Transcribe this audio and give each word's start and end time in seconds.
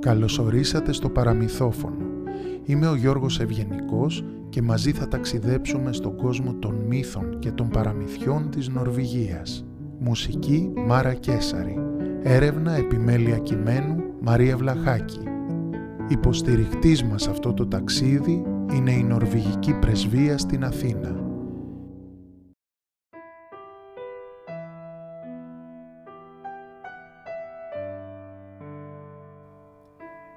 Καλωσορίσατε 0.00 0.92
στο 0.92 1.08
παραμυθόφωνο. 1.08 2.06
Είμαι 2.64 2.88
ο 2.88 2.94
Γιώργος 2.94 3.40
Ευγενικός 3.40 4.24
και 4.48 4.62
μαζί 4.62 4.92
θα 4.92 5.08
ταξιδέψουμε 5.08 5.92
στον 5.92 6.16
κόσμο 6.16 6.54
των 6.54 6.74
μύθων 6.88 7.38
και 7.38 7.50
των 7.50 7.68
παραμυθιών 7.68 8.50
της 8.50 8.68
Νορβηγίας. 8.68 9.66
Μουσική 9.98 10.72
Μάρα 10.86 11.14
Κέσαρη. 11.14 11.78
Έρευνα 12.22 12.72
επιμέλεια 12.76 13.38
κειμένου 13.38 13.96
Μαρία 14.20 14.56
Βλαχάκη. 14.56 15.20
Υποστηρικτής 16.08 17.04
μας 17.04 17.28
αυτό 17.28 17.52
το 17.52 17.66
ταξίδι 17.66 18.42
είναι 18.74 18.90
η 18.92 19.02
Νορβηγική 19.02 19.74
Πρεσβεία 19.74 20.38
στην 20.38 20.64
Αθήνα. 20.64 21.27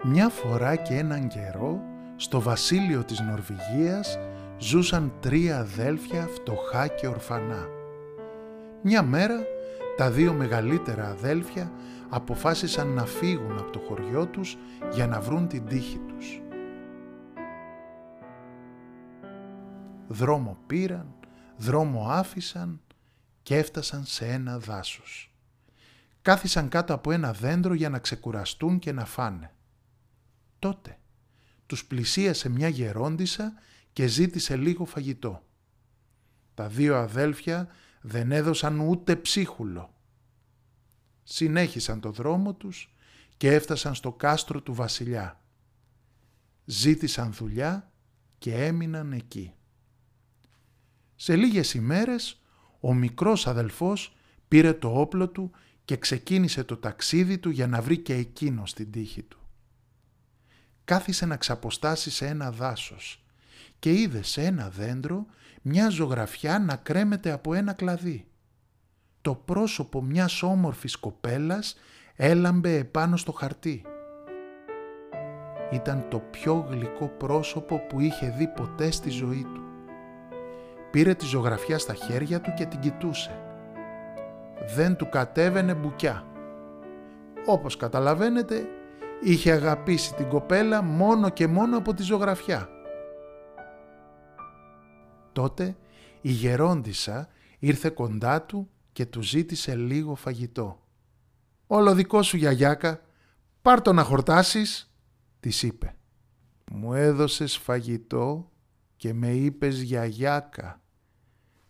Μια 0.04 0.30
φορά 0.30 0.76
και 0.76 0.98
έναν 0.98 1.28
καιρό, 1.28 1.82
στο 2.16 2.42
βασίλειο 2.42 3.04
της 3.04 3.20
Νορβηγίας 3.20 4.18
ζούσαν 4.58 5.14
τρία 5.20 5.60
αδέλφια 5.60 6.28
φτωχά 6.28 6.88
και 6.88 7.08
ορφανά. 7.08 7.68
Μια 8.82 9.04
μέρα 9.04 9.44
τα 9.98 10.12
δύο 10.12 10.34
μεγαλύτερα 10.34 11.10
αδέλφια 11.10 11.72
αποφάσισαν 12.10 12.88
να 12.88 13.06
φύγουν 13.06 13.58
από 13.58 13.72
το 13.72 13.80
χωριό 13.80 14.28
τους 14.28 14.58
για 14.94 15.08
να 15.08 15.20
βρουν 15.22 15.48
την 15.48 15.66
τύχη 15.66 16.00
τους. 16.08 16.42
Δρόμο 20.08 20.58
πήραν, 20.68 21.14
δρόμο 21.58 22.06
άφησαν 22.10 22.82
και 23.44 23.58
έφτασαν 23.58 24.04
σε 24.04 24.26
ένα 24.26 24.58
δάσος. 24.58 25.36
Κάθισαν 26.22 26.70
κάτω 26.70 26.94
από 26.94 27.12
ένα 27.12 27.32
δέντρο 27.32 27.74
για 27.74 27.90
να 27.90 28.00
ξεκουραστούν 28.00 28.80
και 28.80 28.92
να 28.92 29.06
φάνε. 29.06 29.52
Τότε 30.62 31.00
τους 31.66 31.86
πλησίασε 31.86 32.50
μια 32.50 32.68
γερόντισα 32.68 33.54
και 33.94 34.08
ζήτησε 34.08 34.56
λίγο 34.56 34.86
φαγητό. 34.86 35.46
Τα 36.54 36.68
δύο 36.68 36.98
αδέλφια 36.98 37.68
δεν 38.02 38.32
έδωσαν 38.32 38.80
ούτε 38.80 39.16
ψίχουλο. 39.16 39.94
Συνέχισαν 41.24 42.00
το 42.00 42.12
δρόμο 42.12 42.54
τους 42.54 42.96
και 43.38 43.54
έφτασαν 43.54 43.96
στο 43.96 44.12
κάστρο 44.14 44.62
του 44.62 44.74
βασιλιά. 44.74 45.44
Ζήτησαν 46.66 47.34
δουλειά 47.34 47.92
και 48.38 48.66
έμειναν 48.66 49.12
εκεί. 49.12 49.54
Σε 51.16 51.36
λίγες 51.36 51.74
ημέρες 51.74 52.42
ο 52.80 52.94
μικρός 52.94 53.48
αδελφός 53.48 54.16
πήρε 54.48 54.74
το 54.74 55.00
όπλο 55.00 55.30
του 55.30 55.52
και 55.86 55.98
ξεκίνησε 55.98 56.64
το 56.64 56.78
ταξίδι 56.78 57.38
του 57.38 57.50
για 57.50 57.68
να 57.68 57.82
βρει 57.82 57.98
και 57.98 58.14
εκείνο 58.14 58.64
την 58.76 58.92
τύχη 58.92 59.24
του 59.24 59.41
κάθισε 60.86 61.26
να 61.26 61.36
ξαποστάσει 61.36 62.12
σε 62.12 62.26
ένα 62.26 62.52
δάσος 62.52 63.24
και 63.80 63.94
είδε 63.94 64.24
σε 64.24 64.42
ένα 64.42 64.70
δέντρο 64.70 65.26
μια 65.62 65.90
ζωγραφιά 65.90 66.60
να 66.60 66.76
κρέμεται 66.76 67.32
από 67.32 67.54
ένα 67.54 67.74
κλαδί. 67.74 68.26
Το 69.22 69.36
πρόσωπο 69.36 70.02
μιας 70.02 70.44
όμορφης 70.44 70.96
κοπέλας 70.96 71.76
έλαμπε 72.16 72.78
επάνω 72.78 73.18
στο 73.18 73.32
χαρτί. 73.32 73.82
Ήταν 75.72 76.06
το 76.10 76.20
πιο 76.20 76.68
γλυκό 76.70 77.08
πρόσωπο 77.08 77.78
που 77.80 78.00
είχε 78.00 78.34
δει 78.38 78.48
ποτέ 78.48 78.92
στη 78.92 79.10
ζωή 79.10 79.48
του. 79.54 79.62
Πήρε 80.92 81.14
τη 81.14 81.26
ζωγραφιά 81.26 81.78
στα 81.78 81.94
χέρια 81.94 82.42
του 82.42 82.54
και 82.54 82.66
την 82.66 82.80
κοιτούσε. 82.80 83.40
Δεν 84.76 84.96
του 84.96 85.10
κατέβαινε 85.10 85.74
μπουκιά. 85.74 86.26
Όπως 87.46 87.78
καταλαβαίνετε 87.78 88.68
είχε 89.24 89.52
αγαπήσει 89.52 90.14
την 90.14 90.28
κοπέλα 90.30 90.82
μόνο 90.82 91.30
και 91.30 91.48
μόνο 91.48 91.78
από 91.78 91.94
τη 91.94 92.04
ζωγραφιά. 92.04 92.70
Τότε 95.32 95.78
η 96.22 96.32
γερόντισα 96.32 97.30
ήρθε 97.60 97.90
κοντά 97.90 98.42
του 98.42 98.70
και 98.92 99.06
του 99.06 99.22
ζήτησε 99.22 99.76
λίγο 99.76 100.16
φαγητό. 100.16 100.80
«Όλο 101.68 101.94
δικό 101.94 102.24
σου 102.24 102.38
γιαγιάκα, 102.38 103.02
πάρ 103.62 103.82
το 103.82 103.94
να 103.94 104.04
χορτάσεις», 104.04 104.94
της 105.40 105.64
είπε. 105.64 105.96
«Μου 106.72 106.94
έδωσες 106.94 107.58
φαγητό 107.58 108.52
και 108.96 109.14
με 109.14 109.28
είπες 109.28 109.82
γιαγιάκα. 109.82 110.82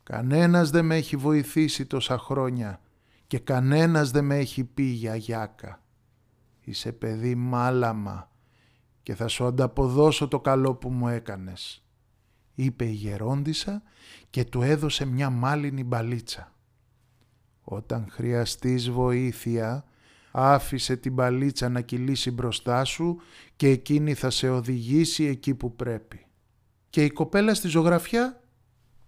Κανένας 0.04 0.70
δεν 0.70 0.86
με 0.86 0.96
έχει 0.96 1.16
βοηθήσει 1.16 1.86
τόσα 1.86 2.18
χρόνια 2.18 2.82
και 3.28 3.40
κανένας 3.40 4.12
δεν 4.12 4.26
με 4.26 4.38
έχει 4.38 4.64
πει 4.64 4.84
γιαγιάκα. 4.84 5.82
Είσαι 6.64 6.92
παιδί 6.92 7.36
μάλαμα 7.36 8.32
και 9.04 9.16
θα 9.16 9.28
σου 9.28 9.46
ανταποδώσω 9.46 10.28
το 10.28 10.40
καλό 10.40 10.76
που 10.76 10.90
μου 10.90 11.08
έκανες», 11.08 11.86
είπε 12.56 12.86
η 12.86 12.92
γερόντισα 12.92 13.84
και 14.30 14.44
του 14.44 14.62
έδωσε 14.62 15.06
μια 15.06 15.30
μάλινη 15.30 15.84
μπαλίτσα. 15.84 16.56
«Όταν 17.62 18.08
χρειαστείς 18.10 18.90
βοήθεια, 18.90 19.86
άφησε 20.32 20.96
την 20.96 21.14
μπαλίτσα 21.14 21.70
να 21.70 21.82
κυλήσει 21.82 22.32
μπροστά 22.32 22.84
σου 22.84 23.18
και 23.56 23.70
εκείνη 23.70 24.14
θα 24.14 24.30
σε 24.30 24.50
οδηγήσει 24.50 25.24
εκεί 25.24 25.56
που 25.56 25.76
πρέπει». 25.76 26.26
«Και 26.90 27.04
η 27.04 27.10
κοπέλα 27.10 27.54
στη 27.54 27.68
ζωγραφιά» 27.68 28.44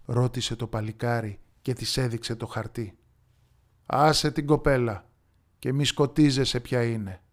ρώτησε 0.04 0.56
το 0.56 0.66
παλικάρι 0.66 1.38
και 1.62 1.72
της 1.72 1.96
έδειξε 1.96 2.36
το 2.36 2.46
χαρτί. 2.46 2.98
«Άσε 3.86 4.30
την 4.30 4.46
κοπέλα 4.46 5.08
και 5.58 5.72
μη 5.72 5.84
σκοτίζεσαι 5.84 6.60
ποια 6.60 6.84
είναι. 6.84 7.23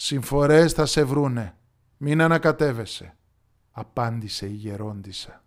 «Συμφορές 0.00 0.72
θα 0.72 0.86
σε 0.86 1.04
βρούνε, 1.04 1.56
μην 1.96 2.20
ανακατεύεσαι», 2.20 3.16
απάντησε 3.70 4.46
η 4.46 4.52
γερόντισα. 4.52 5.44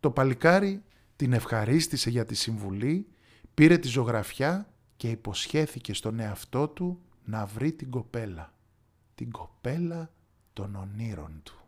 Το 0.00 0.10
παλικάρι 0.10 0.82
την 1.16 1.32
ευχαρίστησε 1.32 2.10
για 2.10 2.24
τη 2.24 2.34
συμβουλή, 2.34 3.08
πήρε 3.54 3.78
τη 3.78 3.88
ζωγραφιά 3.88 4.68
και 4.96 5.10
υποσχέθηκε 5.10 5.94
στον 5.94 6.20
εαυτό 6.20 6.68
του 6.68 7.00
να 7.24 7.46
βρει 7.46 7.72
την 7.72 7.90
κοπέλα. 7.90 8.52
Την 9.14 9.30
κοπέλα 9.30 10.10
των 10.52 10.74
ονείρων 10.74 11.40
του. 11.42 11.58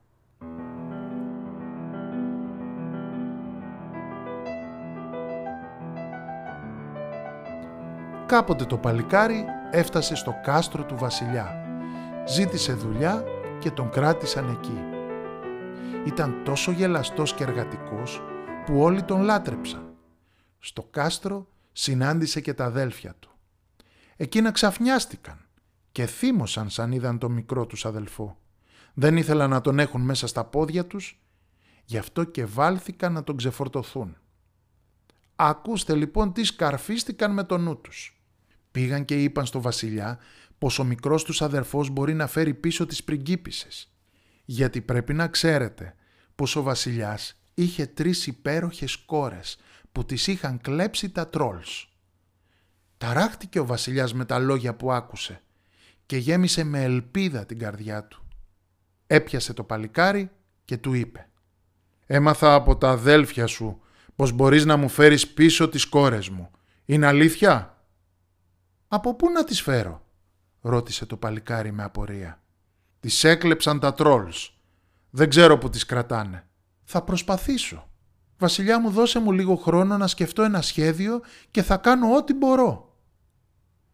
Κάποτε 8.27 8.65
το 8.65 8.79
παλικάρι 8.79 9.45
έφτασε 9.71 10.15
στο 10.15 10.41
κάστρο 10.43 10.85
του 10.85 10.97
βασιλιά. 10.97 11.65
Ζήτησε 12.27 12.73
δουλειά 12.73 13.25
και 13.59 13.71
τον 13.71 13.91
κράτησαν 13.91 14.49
εκεί. 14.49 14.79
Ήταν 16.07 16.45
τόσο 16.45 16.71
γελαστός 16.71 17.35
και 17.35 17.43
εργατικός 17.43 18.23
που 18.67 18.81
όλοι 18.81 19.03
τον 19.03 19.23
λάτρεψαν. 19.23 19.95
Στο 20.59 20.83
κάστρο 20.83 21.49
συνάντησε 21.73 22.41
και 22.41 22.55
τα 22.55 22.65
αδέλφια 22.65 23.15
του. 23.21 23.31
Εκείνα 24.17 24.51
ξαφνιάστηκαν 24.51 25.47
και 25.93 26.07
θύμωσαν 26.07 26.71
σαν 26.71 26.93
είδαν 26.93 27.19
τον 27.19 27.33
μικρό 27.33 27.67
τους 27.67 27.87
αδελφό. 27.87 28.39
Δεν 28.95 29.17
ήθελαν 29.17 29.51
να 29.51 29.61
τον 29.61 29.79
έχουν 29.79 30.01
μέσα 30.01 30.27
στα 30.27 30.45
πόδια 30.45 30.87
τους, 30.87 31.23
γι' 31.85 31.99
αυτό 31.99 32.25
και 32.25 32.45
βάλθηκαν 32.45 33.13
να 33.13 33.25
τον 33.25 33.37
ξεφορτωθούν. 33.37 34.17
Ακούστε 35.37 35.95
λοιπόν 35.95 36.33
τι 36.33 36.45
σκαρφίστηκαν 36.45 37.33
με 37.33 37.45
το 37.45 37.59
νου 37.59 37.81
τους. 37.81 38.20
Πήγαν 38.71 39.05
και 39.05 39.23
είπαν 39.23 39.47
στο 39.47 39.61
βασιλιά 39.61 40.19
πως 40.59 40.79
ο 40.79 40.85
μικρός 40.85 41.25
τους 41.25 41.43
αδερφός 41.43 41.89
μπορεί 41.91 42.15
να 42.15 42.27
φέρει 42.27 42.55
πίσω 42.55 42.87
τις 42.87 43.05
πριγκίπισσες. 43.05 43.93
Γιατί 44.45 44.81
πρέπει 44.81 45.15
να 45.15 45.29
ξέρετε 45.29 45.95
πως 46.35 46.57
ο 46.57 46.63
βασιλιάς 46.63 47.43
είχε 47.55 47.87
τρεις 47.87 48.27
υπέροχες 48.27 48.97
κόρες 48.97 49.59
που 49.93 50.05
τις 50.05 50.27
είχαν 50.27 50.61
κλέψει 50.61 51.11
τα 51.11 51.29
τρόλς. 51.29 51.95
Ταράχτηκε 52.99 53.59
ο 53.59 53.67
βασιλιάς 53.67 54.15
με 54.15 54.25
τα 54.25 54.39
λόγια 54.39 54.75
που 54.75 54.93
άκουσε 54.93 55.43
και 56.07 56.17
γέμισε 56.17 56.65
με 56.65 56.83
ελπίδα 56.83 57.47
την 57.47 57.59
καρδιά 57.59 58.05
του. 58.05 58.23
Έπιασε 59.07 59.53
το 59.53 59.65
παλικάρι 59.65 60.31
και 60.65 60.77
του 60.77 60.93
είπε 60.93 61.29
«Έμαθα 62.07 62.55
από 62.55 62.77
τα 62.77 62.91
αδέλφια 62.91 63.47
σου 63.47 63.81
πως 64.17 64.33
μπορείς 64.33 64.65
να 64.65 64.77
μου 64.77 64.89
φέρεις 64.89 65.29
πίσω 65.29 65.69
τις 65.69 65.85
κόρες 65.85 66.29
μου. 66.29 66.51
Είναι 66.85 67.07
αλήθεια» 67.07 67.70
«Από 68.93 69.15
πού 69.15 69.31
να 69.31 69.45
τις 69.45 69.63
φέρω» 69.63 70.07
ρώτησε 70.61 71.07
το 71.07 71.17
παλικάρι 71.17 71.73
με 71.73 71.83
απορία. 71.83 72.43
«Τις 73.01 73.25
έκλεψαν 73.25 73.81
τα 73.81 73.95
τρόλς. 73.95 74.61
Δεν 75.11 75.29
ξέρω 75.29 75.59
που 75.59 75.71
τις 75.71 75.85
κρατάνε. 75.87 76.47
Θα 76.85 77.03
προσπαθήσω. 77.03 77.89
Βασιλιά 78.39 78.81
μου 78.81 78.91
δώσε 78.91 79.19
μου 79.19 79.33
λίγο 79.33 79.57
χρόνο 79.57 79.97
να 79.97 80.07
σκεφτώ 80.07 80.43
ένα 80.43 80.63
σχέδιο 80.63 81.21
και 81.51 81.63
θα 81.63 81.77
κάνω 81.77 82.15
ό,τι 82.15 82.35
μπορώ». 82.35 82.97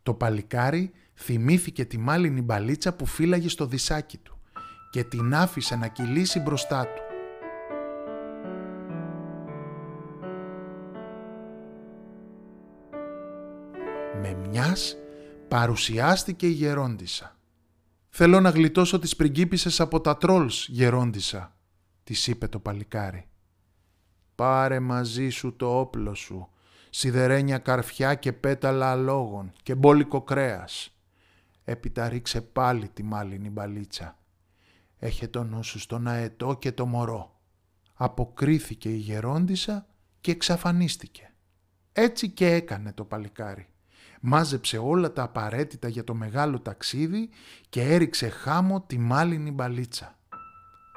Το 0.02 0.14
παλικάρι 0.14 0.92
θυμήθηκε 1.14 1.84
τη 1.84 1.98
μάλινη 1.98 2.42
μπαλίτσα 2.42 2.92
που 2.92 3.06
φύλαγε 3.06 3.48
στο 3.48 3.66
δισάκι 3.66 4.16
του 4.18 4.38
και 4.90 5.04
την 5.04 5.34
άφησε 5.34 5.76
να 5.76 5.88
κυλήσει 5.88 6.40
μπροστά 6.40 6.86
του. 6.86 7.05
Με 14.20 14.34
μιας 14.34 14.96
παρουσιάστηκε 15.48 16.46
η 16.46 16.50
γερόντισα. 16.50 17.36
«Θέλω 18.08 18.40
να 18.40 18.50
γλιτώσω 18.50 18.98
τις 18.98 19.16
πριγκίπισσες 19.16 19.80
από 19.80 20.00
τα 20.00 20.16
τρόλς, 20.16 20.68
γερόντισα», 20.68 21.56
της 22.04 22.26
είπε 22.26 22.48
το 22.48 22.58
παλικάρι. 22.58 23.28
«Πάρε 24.34 24.80
μαζί 24.80 25.28
σου 25.28 25.56
το 25.56 25.78
όπλο 25.78 26.14
σου, 26.14 26.48
σιδερένια 26.90 27.58
καρφιά 27.58 28.14
και 28.14 28.32
πέταλα 28.32 28.90
αλόγων 28.90 29.52
και 29.62 29.74
μπόλικο 29.74 30.22
κρέας. 30.22 30.96
Έπειτα 31.64 32.08
ρίξε 32.08 32.40
πάλι 32.40 32.88
τη 32.88 33.02
μάλινη 33.02 33.50
μπαλίτσα. 33.50 34.18
Έχε 34.98 35.28
τον 35.28 35.48
νου 35.48 35.62
σου 35.62 35.78
στον 35.78 36.06
αετό 36.06 36.56
και 36.58 36.72
το 36.72 36.86
μωρό. 36.86 37.40
Αποκρίθηκε 37.94 38.88
η 38.88 38.96
γερόντισα 38.96 39.86
και 40.20 40.30
εξαφανίστηκε. 40.30 41.34
Έτσι 41.92 42.30
και 42.30 42.52
έκανε 42.52 42.92
το 42.92 43.04
παλικάρι. 43.04 43.68
Μάζεψε 44.28 44.78
όλα 44.78 45.12
τα 45.12 45.22
απαραίτητα 45.22 45.88
για 45.88 46.04
το 46.04 46.14
μεγάλο 46.14 46.60
ταξίδι 46.60 47.28
και 47.68 47.82
έριξε 47.82 48.28
χάμω 48.28 48.84
τη 48.86 48.98
μάλινη 48.98 49.50
μπαλίτσα. 49.50 50.18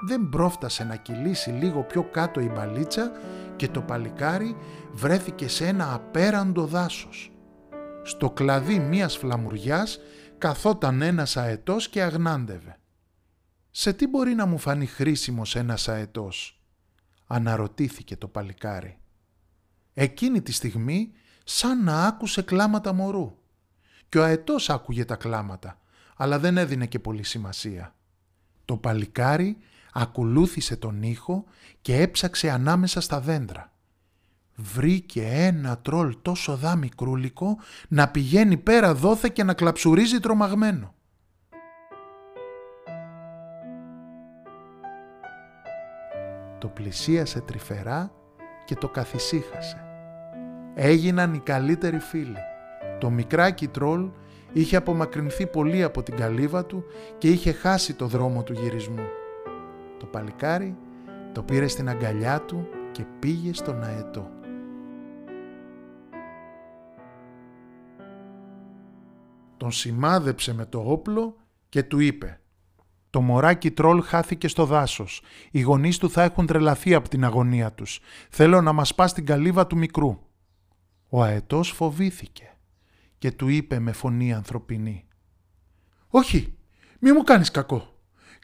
Δεν 0.08 0.30
πρόφτασε 0.30 0.84
να 0.84 0.96
κυλήσει 0.96 1.50
λίγο 1.50 1.84
πιο 1.84 2.04
κάτω 2.04 2.40
η 2.40 2.50
μπαλίτσα 2.54 3.12
και 3.56 3.68
το 3.68 3.82
παλικάρι 3.82 4.56
βρέθηκε 4.92 5.48
σε 5.48 5.68
ένα 5.68 5.94
απέραντο 5.94 6.66
δάσος. 6.66 7.32
Στο 8.04 8.32
κλαδί 8.32 8.80
μίας 8.80 9.18
φλαμουριάς 9.18 10.00
καθόταν 10.38 11.02
ένας 11.02 11.38
αετός 11.38 11.90
και 11.90 12.04
αγνάντευε. 12.04 12.80
«Σε 13.72 13.94
τι 13.94 14.08
μπορεί 14.08 14.34
να 14.34 14.46
μου 14.46 14.58
φανεί 14.58 14.86
χρήσιμος 14.86 15.56
ένας 15.56 15.88
αετός» 15.88 16.62
αναρωτήθηκε 17.28 18.18
το 18.18 18.28
παλικάρι. 18.28 18.98
Εκείνη 19.94 20.42
τη 20.42 20.52
στιγμή 20.52 21.12
σαν 21.52 21.84
να 21.84 22.06
άκουσε 22.06 22.42
κλάματα 22.42 22.94
μωρού. 22.94 23.36
Και 24.10 24.18
ο 24.18 24.24
αετός 24.24 24.70
άκουγε 24.70 25.06
τα 25.06 25.16
κλάματα, 25.16 25.78
αλλά 26.16 26.40
δεν 26.40 26.58
έδινε 26.58 26.86
και 26.86 27.00
πολύ 27.00 27.24
σημασία. 27.24 27.96
Το 28.66 28.78
παλικάρι 28.78 29.58
ακολούθησε 29.94 30.76
τον 30.76 31.04
ήχο 31.04 31.44
και 31.82 32.02
έψαξε 32.02 32.50
ανάμεσα 32.50 33.02
στα 33.02 33.20
δέντρα. 33.20 33.72
Βρήκε 34.56 35.26
ένα 35.26 35.78
τρόλ 35.78 36.18
τόσο 36.22 36.56
δά 36.56 36.76
μικρούλικο 36.76 37.58
να 37.88 38.10
πηγαίνει 38.10 38.58
πέρα 38.58 38.94
δόθε 38.94 39.30
και 39.30 39.44
να 39.44 39.54
κλαψουρίζει 39.54 40.20
τρομαγμένο. 40.20 40.94
Το 46.58 46.68
πλησίασε 46.68 47.42
τρυφερά 47.42 48.12
και 48.66 48.76
το 48.76 48.90
καθησύχασε. 48.90 49.89
Έγιναν 50.82 51.34
οι 51.34 51.40
καλύτεροι 51.40 52.00
φίλοι. 52.00 52.38
Το 53.00 53.10
μικράκι 53.10 53.68
τρόλ 53.68 54.10
είχε 54.54 54.76
απομακρυνθεί 54.76 55.48
πολύ 55.48 55.84
από 55.84 56.04
την 56.04 56.16
καλύβα 56.16 56.66
του 56.66 56.84
και 57.18 57.30
είχε 57.30 57.52
χάσει 57.52 57.94
το 57.94 58.08
δρόμο 58.08 58.44
του 58.44 58.54
γυρισμού. 58.54 59.06
Το 60.00 60.06
παλικάρι 60.06 60.78
το 61.34 61.44
πήρε 61.44 61.68
στην 61.68 61.90
αγκαλιά 61.90 62.42
του 62.42 62.68
και 62.92 63.06
πήγε 63.20 63.54
στον 63.54 63.84
αετό. 63.84 64.30
Τον 69.58 69.72
σημάδεψε 69.72 70.54
με 70.54 70.66
το 70.66 70.84
όπλο 70.86 71.36
και 71.70 71.84
του 71.84 72.00
είπε 72.00 72.40
«Το 73.10 73.22
μωράκι 73.22 73.72
τρόλ 73.72 74.04
χάθηκε 74.04 74.48
στο 74.48 74.66
δάσος. 74.66 75.22
Οι 75.52 75.62
γονείς 75.62 75.98
του 75.98 76.10
θα 76.10 76.24
έχουν 76.24 76.46
τρελαθεί 76.46 76.94
από 76.94 77.10
την 77.10 77.24
αγωνία 77.24 77.72
τους. 77.72 78.00
Θέλω 78.30 78.62
να 78.62 78.74
μας 78.74 78.96
πας 78.96 79.10
στην 79.10 79.26
καλύβα 79.26 79.68
του 79.68 79.78
μικρού». 79.78 80.29
Ο 81.10 81.24
αετός 81.24 81.72
φοβήθηκε 81.72 82.54
και 83.18 83.32
του 83.32 83.48
είπε 83.48 83.80
με 83.80 83.92
φωνή 83.92 84.34
ανθρωπινή 84.34 85.08
«Όχι, 86.08 86.58
μη 87.00 87.12
μου 87.12 87.24
κάνεις 87.24 87.52
κακό. 87.52 87.94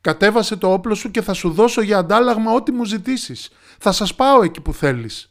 Κατέβασε 0.01 0.55
το 0.55 0.73
όπλο 0.73 0.95
σου 0.95 1.11
και 1.11 1.21
θα 1.21 1.33
σου 1.33 1.51
δώσω 1.51 1.81
για 1.81 1.97
αντάλλαγμα 1.97 2.51
ό,τι 2.51 2.71
μου 2.71 2.85
ζητήσεις. 2.85 3.49
Θα 3.79 3.91
σας 3.91 4.15
πάω 4.15 4.43
εκεί 4.43 4.61
που 4.61 4.73
θέλεις». 4.73 5.29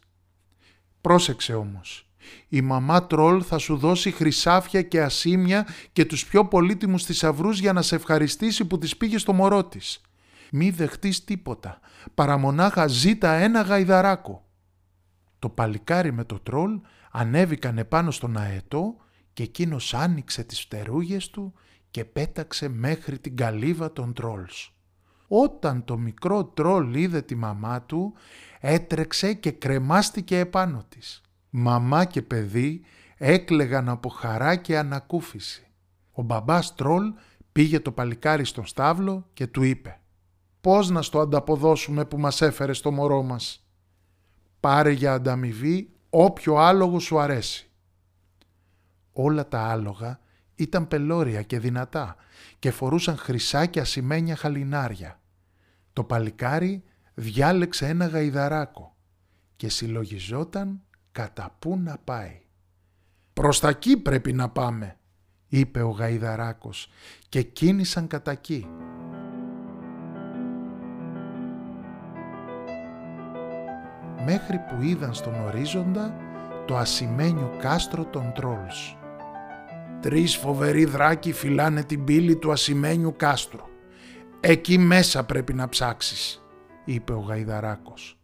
Πρόσεξε 1.01 1.55
όμως. 1.55 2.09
Η 2.49 2.61
μαμά 2.61 3.07
τρόλ 3.07 3.43
θα 3.47 3.59
σου 3.59 3.77
δώσει 3.77 4.11
χρυσάφια 4.11 4.83
και 4.83 5.03
ασήμια 5.03 5.67
και 5.93 6.05
τους 6.05 6.27
πιο 6.27 6.45
πολύτιμους 6.47 7.05
θησαυρούς 7.05 7.59
για 7.59 7.73
να 7.73 7.83
σε 7.83 7.95
ευχαριστήσει 7.95 8.65
που 8.65 8.79
της 8.79 8.97
πήγες 8.97 9.21
στο 9.21 9.33
μωρό 9.33 9.65
της. 9.65 10.01
Μη 10.51 10.71
δεχτείς 10.71 11.25
τίποτα, 11.25 11.81
παραμονάχα 12.15 12.87
ζήτα 12.87 13.33
ένα 13.33 13.61
γαϊδαράκο. 13.61 14.44
Το 15.44 15.50
παλικάρι 15.50 16.12
με 16.12 16.25
το 16.25 16.38
τρόλ 16.38 16.81
ανέβηκαν 17.11 17.79
επάνω 17.79 18.11
στον 18.11 18.37
αετό 18.37 18.96
και 19.32 19.43
εκείνος 19.43 19.94
άνοιξε 19.94 20.44
τις 20.44 20.61
φτερούγες 20.61 21.31
του 21.31 21.52
και 21.91 22.05
πέταξε 22.05 22.69
μέχρι 22.69 23.19
την 23.19 23.37
καλύβα 23.37 23.93
των 23.93 24.12
τρόλς. 24.12 24.75
Όταν 25.29 25.85
το 25.85 25.96
μικρό 25.99 26.44
τρόλ 26.44 26.94
είδε 26.94 27.23
τη 27.23 27.35
μαμά 27.35 27.82
του, 27.82 28.14
έτρεξε 28.61 29.32
και 29.32 29.50
κρεμάστηκε 29.50 30.38
επάνω 30.38 30.85
της. 30.88 31.20
Μαμά 31.50 32.05
και 32.05 32.23
παιδί 32.23 32.81
έκλεγαν 33.17 33.88
από 33.88 34.08
χαρά 34.08 34.56
και 34.56 34.79
ανακούφιση. 34.79 35.67
Ο 36.12 36.23
μπαμπάς 36.23 36.75
τρόλ 36.75 37.12
πήγε 37.52 37.81
το 37.81 37.93
παλικάρι 37.93 38.44
στον 38.44 38.67
στάβλο 38.67 39.26
και 39.32 39.46
του 39.46 39.62
είπε 39.62 40.00
«Πώς 40.61 40.91
να 40.91 41.02
στο 41.02 41.20
ανταποδώσουμε 41.20 42.05
που 42.05 42.19
μας 42.19 42.43
έφερε 42.43 42.73
στο 42.73 42.91
μωρό 42.91 43.23
μας» 43.23 43.64
«Πάρε 44.65 44.91
για 44.91 45.13
ανταμοιβή 45.13 45.91
όποιο 46.11 46.57
άλογο 46.57 46.99
σου 46.99 47.19
αρέσει». 47.19 47.71
Όλα 49.13 49.49
τα 49.49 49.61
άλογα 49.61 50.21
ήταν 50.55 50.89
πελώρια 50.89 51.43
και 51.43 51.59
δυνατά 51.59 52.17
και 52.59 52.71
φορούσαν 52.71 53.17
χρυσά 53.17 53.67
και 53.67 53.81
ασημένια 53.81 54.37
χαλινάρια. 54.37 55.21
Το 55.93 56.05
παλικάρι 56.05 56.85
διάλεξε 57.15 57.87
ένα 57.87 58.07
γαϊδαράκο 58.07 58.97
και 59.57 59.69
συλλογιζόταν 59.69 60.83
κατά 61.13 61.57
πού 61.59 61.79
να 61.79 61.99
πάει. 62.05 62.41
«Προς 63.33 63.61
τα 63.61 63.69
εκεί 63.69 63.97
πρέπει 63.97 64.33
να 64.33 64.49
πάμε», 64.49 64.97
είπε 65.49 65.83
ο 65.83 65.91
γαϊδαράκος 65.91 66.91
και 67.29 67.43
κίνησαν 67.43 68.07
κατά 68.07 68.31
εκεί. 68.31 68.67
Μέχρι 74.26 74.59
που 74.59 74.82
είδαν 74.82 75.15
στον 75.15 75.35
ορίζοντα 75.47 76.15
το 76.67 76.76
ασημένιο 76.76 77.56
κάστρο 77.59 78.05
των 78.05 78.32
τρόλς. 78.35 78.97
Τρεις 80.00 80.37
φοβεροί 80.37 80.85
δράκοι 80.85 81.32
φυλάνε 81.32 81.82
την 81.82 82.05
πύλη 82.05 82.37
του 82.37 82.53
ασημένιου 82.53 83.15
κάστρου. 83.17 83.65
Εκεί 84.41 84.79
μέσα 84.79 85.25
πρέπει 85.25 85.55
να 85.55 85.69
ψάξεις, 85.69 86.43
είπε 86.84 87.13
ο 87.13 87.19
Γαϊδαράκος. 87.19 88.19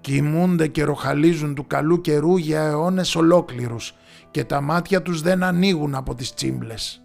Κοιμούνται 0.00 0.66
και 0.66 0.84
ροχαλίζουν 0.84 1.54
του 1.54 1.66
καλού 1.66 2.00
καιρού 2.00 2.36
για 2.36 2.62
αιώνες 2.62 3.16
ολόκληρους 3.16 3.94
και 4.30 4.44
τα 4.44 4.60
μάτια 4.60 5.02
τους 5.02 5.22
δεν 5.22 5.42
ανοίγουν 5.42 5.94
από 5.94 6.14
τις 6.14 6.34
τσίμπλες. 6.34 7.02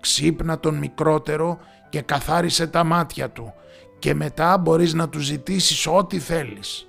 Ξύπνα 0.00 0.60
τον 0.60 0.74
μικρότερο 0.74 1.58
και 1.88 2.00
καθάρισε 2.00 2.66
τα 2.66 2.84
μάτια 2.84 3.30
του 3.30 3.52
και 3.98 4.14
μετά 4.14 4.58
μπορείς 4.58 4.94
να 4.94 5.08
του 5.08 5.18
ζητήσεις 5.18 5.86
ό,τι 5.86 6.18
θέλεις. 6.18 6.82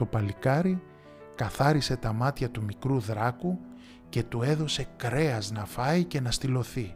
Το 0.00 0.06
παλικάρι 0.06 0.82
καθάρισε 1.34 1.96
τα 1.96 2.12
μάτια 2.12 2.50
του 2.50 2.62
μικρού 2.62 2.98
δράκου 2.98 3.58
και 4.08 4.22
του 4.22 4.42
έδωσε 4.42 4.88
κρέας 4.96 5.50
να 5.50 5.64
φάει 5.64 6.04
και 6.04 6.20
να 6.20 6.30
στυλωθεί. 6.30 6.94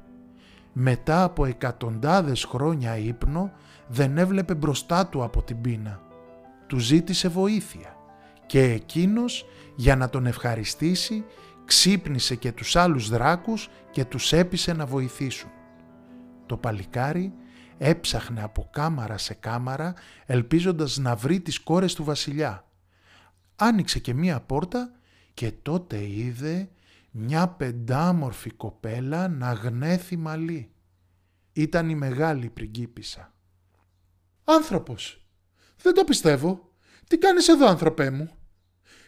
Μετά 0.72 1.22
από 1.22 1.44
εκατοντάδες 1.44 2.44
χρόνια 2.44 2.96
ύπνο 2.96 3.52
δεν 3.88 4.18
έβλεπε 4.18 4.54
μπροστά 4.54 5.06
του 5.06 5.22
από 5.22 5.42
την 5.42 5.60
πείνα. 5.60 6.00
Του 6.66 6.78
ζήτησε 6.78 7.28
βοήθεια 7.28 7.96
και 8.46 8.62
εκείνος 8.62 9.46
για 9.76 9.96
να 9.96 10.08
τον 10.08 10.26
ευχαριστήσει 10.26 11.24
ξύπνησε 11.64 12.34
και 12.34 12.52
τους 12.52 12.76
άλλους 12.76 13.08
δράκους 13.08 13.68
και 13.90 14.04
τους 14.04 14.32
έπεισε 14.32 14.72
να 14.72 14.86
βοηθήσουν. 14.86 15.50
Το 16.46 16.56
παλικάρι 16.56 17.32
έψαχνε 17.78 18.42
από 18.42 18.68
κάμαρα 18.72 19.18
σε 19.18 19.34
κάμαρα 19.34 19.94
ελπίζοντας 20.26 20.98
να 20.98 21.16
βρει 21.16 21.40
τις 21.40 21.60
κόρες 21.60 21.94
του 21.94 22.04
βασιλιά. 22.04 22.64
Άνοιξε 23.56 23.98
και 23.98 24.14
μία 24.14 24.40
πόρτα 24.40 24.92
και 25.34 25.52
τότε 25.62 26.08
είδε 26.08 26.68
μια 27.10 27.48
πεντάμορφη 27.48 28.50
κοπέλα 28.50 29.28
να 29.28 29.52
γνέθει 29.52 30.16
μαλλί. 30.16 30.70
Ήταν 31.52 31.88
η 31.88 31.94
μεγάλη 31.94 32.50
πριγκίπισσα. 32.50 33.34
«Άνθρωπος! 34.44 35.26
Δεν 35.82 35.94
το 35.94 36.04
πιστεύω! 36.04 36.70
Τι 37.08 37.18
κάνεις 37.18 37.48
εδώ 37.48 37.66
άνθρωπέ 37.66 38.10
μου! 38.10 38.30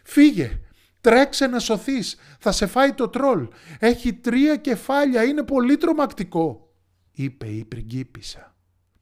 Φύγε! 0.03 0.59
Τρέξε 1.01 1.47
να 1.47 1.59
σωθείς! 1.59 2.15
Θα 2.39 2.51
σε 2.51 2.65
φάει 2.65 2.93
το 2.93 3.07
τρόλ! 3.07 3.47
Έχει 3.79 4.13
τρία 4.13 4.55
κεφάλια! 4.55 5.23
Είναι 5.23 5.43
πολύ 5.43 5.77
τρομακτικό!» 5.77 6.71
είπε 7.11 7.47
η 7.47 7.65
πριγκίπισσα. 7.65 8.55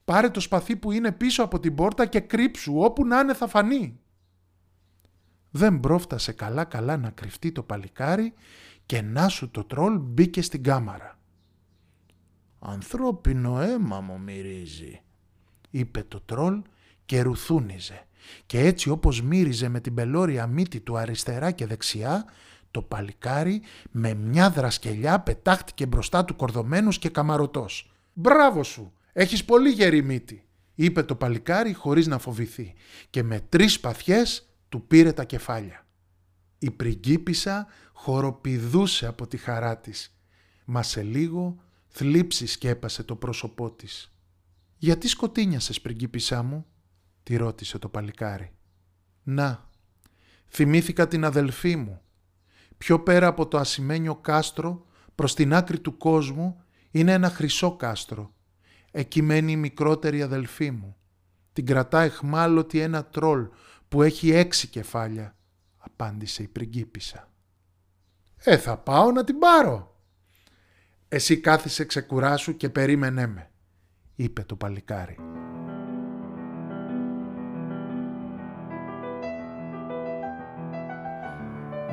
«Πάρε 0.06 0.30
το 0.30 0.40
σπαθί 0.40 0.76
που 0.76 0.92
είναι 0.92 1.12
πίσω 1.12 1.44
από 1.44 1.60
την 1.60 1.76
πόρτα 1.76 2.06
και 2.06 2.20
κρύψου 2.20 2.78
όπου 2.78 3.06
να 3.06 3.20
είναι 3.20 3.34
θα 3.34 3.48
φανεί!» 3.48 4.00
Δεν 5.58 5.80
πρόφτασε 5.80 6.32
καλά 6.32 6.64
καλά 6.64 6.98
να 6.98 7.10
κρυφτεί 7.10 7.52
το 7.52 7.64
παλικάρι 7.64 8.34
και 8.86 9.02
να 9.02 9.28
σου 9.28 9.52
το 9.52 9.64
τρόλ 9.64 9.98
μπήκε 10.00 10.42
στην 10.42 10.64
κάμαρα. 10.64 11.20
«Ανθρώπινο 12.60 13.62
αίμα 13.62 14.02
μου 14.02 14.20
μυρίζει», 14.20 15.02
είπε 15.70 16.04
το 16.08 16.22
τρόλ 16.26 16.62
και 17.06 17.22
ρουθούνιζε. 17.22 18.08
Και 18.46 18.60
έτσι 18.60 18.90
όπως 18.90 19.22
μύριζε 19.22 19.70
με 19.70 19.80
την 19.80 19.94
πελώρια 19.94 20.48
μύτη 20.48 20.80
του 20.80 20.98
αριστερά 20.98 21.52
και 21.52 21.66
δεξιά, 21.66 22.26
το 22.72 22.82
παλικάρι 22.82 23.62
με 23.92 24.14
μια 24.14 24.50
δρασκελιά 24.50 25.20
πετάχτηκε 25.20 25.86
μπροστά 25.86 26.26
του 26.26 26.36
κορδωμένος 26.36 27.00
και 27.00 27.10
καμαρωτός. 27.10 27.92
«Μπράβο 28.14 28.64
σου! 28.64 28.94
Έχεις 29.14 29.46
πολύ 29.46 29.70
γερή 29.70 30.04
μύτη!» 30.04 30.46
είπε 30.76 31.04
το 31.04 31.16
παλικάρι 31.16 31.74
χωρίς 31.74 32.08
να 32.08 32.18
φοβηθεί 32.18 32.74
και 33.10 33.24
με 33.24 33.40
τρεις 33.50 33.80
παθιές 33.80 34.50
του 34.76 34.88
πήρε 34.88 35.12
τα 35.12 35.24
κεφάλια. 35.24 35.86
Η 36.60 36.72
πριγκίπισσα 36.72 37.68
χοροπηδούσε 37.94 39.08
από 39.08 39.28
τη 39.28 39.38
χαρά 39.38 39.78
της, 39.78 40.18
μα 40.66 40.84
σε 40.84 41.02
λίγο 41.02 41.58
θλίψη 41.88 42.46
σκέπασε 42.46 43.04
το 43.04 43.16
πρόσωπό 43.16 43.72
της. 43.72 44.12
«Γιατί 44.78 45.08
σκοτίνιασες 45.08 45.82
πριγκίπισσά 45.82 46.44
μου» 46.44 46.66
τη 47.24 47.36
ρώτησε 47.36 47.78
το 47.78 47.90
παλικάρι. 47.90 48.52
«Να, 49.24 49.70
θυμήθηκα 50.48 51.08
την 51.08 51.26
αδελφή 51.26 51.76
μου. 51.76 52.02
Πιο 52.78 53.00
πέρα 53.00 53.28
από 53.28 53.48
το 53.48 53.58
ασημένιο 53.58 54.16
κάστρο, 54.16 54.86
προς 55.16 55.36
την 55.36 55.54
άκρη 55.54 55.80
του 55.80 55.98
κόσμου, 55.98 56.64
είναι 56.92 57.12
ένα 57.12 57.30
χρυσό 57.30 57.76
κάστρο. 57.76 58.34
Εκεί 58.92 59.22
μένει 59.22 59.52
η 59.52 59.56
μικρότερη 59.56 60.22
αδελφή 60.22 60.72
μου. 60.72 60.96
Την 61.54 61.66
κρατά 61.66 62.02
εχμάλωτη 62.02 62.80
ένα 62.80 63.06
τρόλ 63.06 63.48
που 63.96 64.02
έχει 64.02 64.32
έξι 64.32 64.68
κεφάλια», 64.68 65.36
απάντησε 65.78 66.44
η 66.44 66.48
πριγκίπισσα. 66.48 67.32
«Ε, 68.44 68.58
θα 68.58 68.78
πάω 68.78 69.12
να 69.12 69.24
την 69.24 69.40
πάρω». 69.40 69.96
«Εσύ 71.08 71.38
κάθισε 71.40 71.86
ξεκουράσου 71.86 72.58
και 72.58 72.70
περίμενέ 72.70 73.28
με», 73.28 73.52
είπε 74.16 74.44
το 74.44 74.56
παλικάρι. 74.56 75.18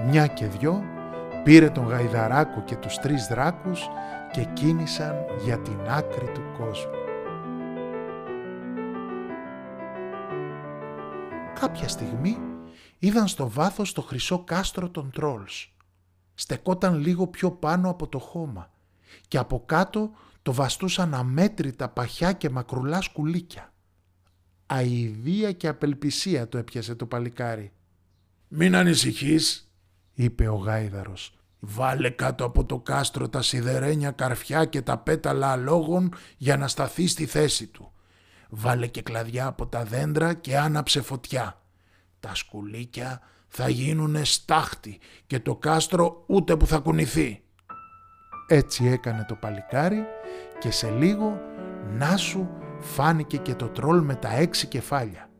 Μια 0.07 0.27
και 0.27 0.47
δυο 0.47 0.85
πήρε 1.45 1.71
τον 1.71 1.87
γαϊδαράκο 1.87 2.63
και 2.65 2.77
τους 2.77 2.99
τρεις 2.99 3.27
δράκους 3.27 3.89
και 4.33 4.45
κίνησαν 4.45 5.25
για 5.45 5.59
την 5.59 5.79
άκρη 5.89 6.27
του 6.35 6.43
κόσμου. 6.59 7.02
Κάποια 11.63 11.89
στιγμή 11.89 12.39
είδαν 12.99 13.29
στο 13.29 13.49
βάθος 13.49 13.93
το 13.93 14.03
χρυσό 14.03 14.45
κάστρο 14.45 14.91
των 14.91 15.11
τρόλς. 15.11 15.75
Στεκόταν 16.35 16.99
λίγο 16.99 17.27
πιο 17.27 17.51
πάνω 17.51 17.91
από 17.91 18.09
το 18.09 18.19
χώμα 18.19 18.71
και 19.29 19.39
από 19.39 19.63
κάτω 19.67 20.11
το 20.43 20.53
βαστούσαν 20.53 21.15
αμέτρητα 21.15 21.89
παχιά 21.89 22.33
και 22.33 22.51
μακρουλά 22.51 23.01
σκουλίκια. 23.01 23.73
Αηδία 24.67 25.53
και 25.53 25.69
απελπισία 25.69 26.49
το 26.49 26.59
έπιασε 26.59 26.95
το 26.95 27.07
παλικάρι. 27.07 27.73
«Μην 28.49 28.77
ανησυχείς», 28.77 29.73
είπε 30.13 30.49
ο 30.49 30.55
γάιδαρος. 30.55 31.35
«Βάλε 31.59 32.11
κάτω 32.11 32.45
από 32.45 32.65
το 32.65 32.79
κάστρο 32.79 33.29
τα 33.29 33.43
σιδερένια 33.43 34.11
καρφιά 34.11 34.65
και 34.65 34.83
τα 34.83 34.99
πέταλα 34.99 35.51
αλόγων 35.51 36.15
για 36.37 36.57
να 36.57 36.69
σταθεί 36.69 37.07
στη 37.07 37.27
θέση 37.27 37.67
του. 37.67 37.92
Βάλε 38.55 38.87
και 38.87 39.03
κλαδιά 39.03 39.47
από 39.47 39.67
τα 39.67 39.85
δέντρα 39.85 40.35
και 40.35 40.59
άναψε 40.59 41.03
φωτιά. 41.03 41.61
Τα 42.21 42.35
σκουλίκια 42.35 43.21
θα 43.49 43.69
γίνουνε 43.69 44.25
στάχτη 44.25 44.99
και 45.27 45.41
το 45.41 45.57
κάστρο 45.57 46.25
ούτε 46.27 46.57
που 46.57 46.67
θα 46.67 46.79
κουνηθεί». 46.79 47.43
Έτσι 48.49 48.87
έκανε 48.87 49.25
το 49.29 49.35
παλικάρι 49.35 50.05
και 50.59 50.71
σε 50.71 50.91
λίγο 50.91 51.41
να 51.91 52.17
σου 52.17 52.49
φάνηκε 52.81 53.37
και 53.37 53.55
το 53.55 53.69
τρόλ 53.69 54.01
με 54.01 54.15
τα 54.15 54.35
έξι 54.37 54.67
κεφάλια. 54.67 55.31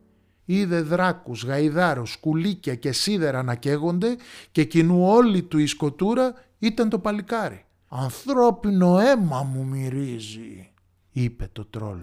Είδε 0.45 0.81
δράκους, 0.81 1.43
γαϊδάρους, 1.43 2.11
σκουλίκια 2.11 2.75
και 2.75 2.91
σίδερα 2.91 3.43
να 3.43 3.55
καίγονται 3.55 4.15
και 4.51 4.63
κοινού 4.63 5.07
όλη 5.07 5.43
του 5.43 5.57
η 5.57 5.67
σκοτούρα 5.67 6.33
ήταν 6.59 6.89
το 6.89 6.99
παλικάρι. 6.99 7.65
«Ανθρώπινο 7.87 8.99
αίμα 8.99 9.43
μου 9.43 9.65
μυρίζει», 9.65 10.71
είπε 11.11 11.49
το 11.51 11.65
τρόλ 11.65 11.99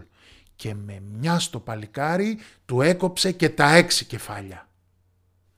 και 0.61 0.75
με 0.75 1.01
μια 1.01 1.39
στο 1.39 1.61
παλικάρι 1.61 2.39
του 2.65 2.81
έκοψε 2.81 3.33
και 3.33 3.49
τα 3.49 3.75
έξι 3.75 4.05
κεφάλια. 4.05 4.69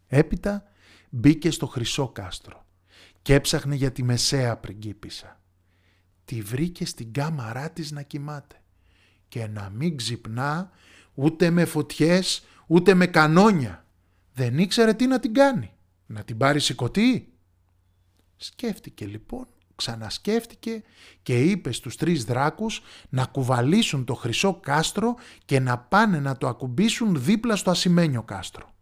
Έπειτα 0.06 0.64
μπήκε 1.10 1.50
στο 1.50 1.66
χρυσό 1.66 2.08
κάστρο 2.08 2.66
και 3.22 3.34
έψαχνε 3.34 3.74
για 3.74 3.92
τη 3.92 4.02
μεσαία 4.02 4.56
πριγκίπισσα. 4.56 5.40
Τη 6.24 6.40
βρήκε 6.40 6.86
στην 6.86 7.12
κάμαρά 7.12 7.70
της 7.70 7.90
να 7.90 8.02
κοιμάται 8.02 8.62
και 9.28 9.46
να 9.46 9.70
μην 9.70 9.96
ξυπνά 9.96 10.70
ούτε 11.14 11.50
με 11.50 11.64
φωτιές 11.64 12.44
ούτε 12.66 12.94
με 12.94 13.06
κανόνια. 13.06 13.86
Δεν 14.32 14.58
ήξερε 14.58 14.94
τι 14.94 15.06
να 15.06 15.20
την 15.20 15.34
κάνει. 15.34 15.72
Να 16.06 16.24
την 16.24 16.36
πάρει 16.36 16.60
σηκωτή. 16.60 17.32
Σκέφτηκε 18.36 19.06
λοιπόν, 19.06 19.46
ξανασκέφτηκε 19.82 20.82
και 21.22 21.40
είπε 21.40 21.72
στους 21.72 21.96
τρεις 21.96 22.24
δράκους 22.24 22.82
να 23.08 23.24
κουβαλήσουν 23.24 24.04
το 24.04 24.14
χρυσό 24.14 24.60
κάστρο 24.60 25.14
και 25.44 25.60
να 25.60 25.78
πάνε 25.78 26.20
να 26.20 26.36
το 26.36 26.48
ακουμπήσουν 26.48 27.22
δίπλα 27.22 27.56
στο 27.56 27.70
ασημένιο 27.70 28.22
κάστρο. 28.22 28.74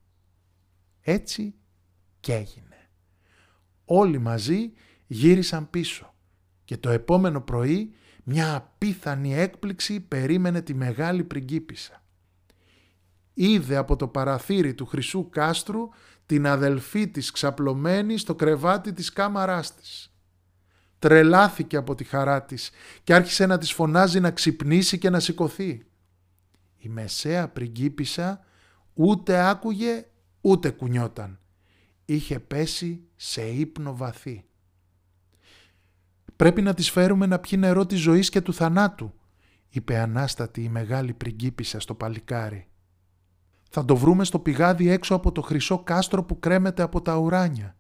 Έτσι 1.00 1.54
και 2.20 2.34
έγινε. 2.34 2.90
Όλοι 3.84 4.18
μαζί 4.18 4.72
γύρισαν 5.06 5.70
πίσω 5.70 6.14
και 6.64 6.76
το 6.76 6.90
επόμενο 6.90 7.40
πρωί 7.40 7.94
μια 8.24 8.54
απίθανη 8.54 9.34
έκπληξη 9.34 10.00
περίμενε 10.00 10.62
τη 10.62 10.74
μεγάλη 10.74 11.24
πριγκίπισσα 11.24 12.00
είδε 13.34 13.76
από 13.76 13.96
το 13.96 14.08
παραθύρι 14.08 14.74
του 14.74 14.86
χρυσού 14.86 15.28
κάστρου 15.30 15.88
την 16.26 16.46
αδελφή 16.46 17.08
της 17.08 17.30
ξαπλωμένη 17.30 18.18
στο 18.18 18.34
κρεβάτι 18.34 18.92
της 18.92 19.12
κάμαράς 19.12 19.74
της. 19.74 20.09
Τρελάθηκε 21.00 21.76
από 21.76 21.94
τη 21.94 22.04
χαρά 22.04 22.42
της 22.44 22.70
και 23.04 23.14
άρχισε 23.14 23.46
να 23.46 23.58
της 23.58 23.72
φωνάζει 23.72 24.20
να 24.20 24.30
ξυπνήσει 24.30 24.98
και 24.98 25.10
να 25.10 25.20
σηκωθεί. 25.20 25.86
Η 26.78 26.88
μεσαία 26.88 27.48
πριγκίπισσα 27.48 28.44
ούτε 28.94 29.48
άκουγε 29.48 30.06
ούτε 30.40 30.70
κουνιόταν. 30.70 31.38
Είχε 32.04 32.38
πέσει 32.38 33.02
σε 33.16 33.42
ύπνο 33.42 33.96
βαθύ. 33.96 34.44
«Πρέπει 36.36 36.62
να 36.62 36.74
της 36.74 36.90
φέρουμε 36.90 37.26
να 37.26 37.38
πιει 37.38 37.58
νερό 37.62 37.86
της 37.86 38.00
ζωής 38.00 38.28
και 38.28 38.40
του 38.40 38.54
θανάτου», 38.54 39.14
είπε 39.68 39.98
ανάστατη 39.98 40.62
η 40.62 40.68
μεγάλη 40.68 41.12
πριγκίπισσα 41.12 41.80
στο 41.80 41.94
παλικάρι. 41.94 42.68
Θα 43.70 43.84
το 43.84 43.96
βρούμε 43.96 44.24
στο 44.24 44.38
πηγάδι 44.38 44.88
έξω 44.88 45.14
από 45.14 45.32
το 45.32 45.40
χρυσό 45.40 45.78
κάστρο 45.78 46.24
που 46.24 46.38
κρέμεται 46.38 46.82
από 46.82 47.02
τα 47.02 47.16
ουράνια. 47.16 47.76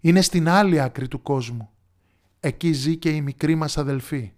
Είναι 0.00 0.20
στην 0.20 0.48
άλλη 0.48 0.80
άκρη 0.80 1.08
του 1.08 1.22
κόσμου. 1.22 1.70
Εκεί 2.40 2.72
ζει 2.72 2.96
και 2.96 3.10
η 3.10 3.20
μικρή 3.20 3.54
μας 3.54 3.78
αδελφή. 3.78 4.32